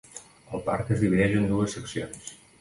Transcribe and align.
El 0.59 0.63
parc 0.69 0.89
es 0.95 1.03
divideix 1.03 1.37
en 1.43 1.47
dues 1.53 1.77
seccions. 1.79 2.35